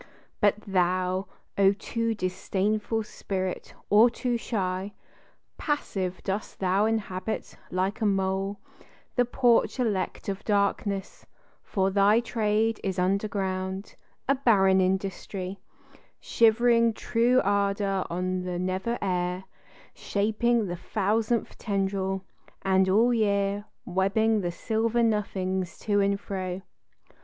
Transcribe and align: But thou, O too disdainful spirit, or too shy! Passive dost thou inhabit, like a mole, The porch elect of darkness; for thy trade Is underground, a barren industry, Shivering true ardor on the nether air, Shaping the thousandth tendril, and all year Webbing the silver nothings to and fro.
But 0.39 0.55
thou, 0.61 1.27
O 1.59 1.73
too 1.73 2.15
disdainful 2.15 3.03
spirit, 3.03 3.75
or 3.91 4.09
too 4.09 4.35
shy! 4.35 4.93
Passive 5.59 6.23
dost 6.23 6.59
thou 6.59 6.85
inhabit, 6.87 7.55
like 7.69 8.01
a 8.01 8.07
mole, 8.07 8.57
The 9.15 9.25
porch 9.25 9.79
elect 9.79 10.27
of 10.27 10.43
darkness; 10.43 11.27
for 11.61 11.91
thy 11.91 12.19
trade 12.19 12.79
Is 12.83 12.97
underground, 12.97 13.95
a 14.27 14.33
barren 14.33 14.81
industry, 14.81 15.59
Shivering 16.19 16.93
true 16.93 17.39
ardor 17.43 18.03
on 18.09 18.41
the 18.41 18.57
nether 18.57 18.97
air, 19.03 19.43
Shaping 19.93 20.65
the 20.65 20.77
thousandth 20.77 21.59
tendril, 21.59 22.23
and 22.63 22.89
all 22.89 23.13
year 23.13 23.65
Webbing 23.85 24.41
the 24.41 24.51
silver 24.51 25.03
nothings 25.03 25.77
to 25.85 25.99
and 25.99 26.19
fro. 26.19 26.63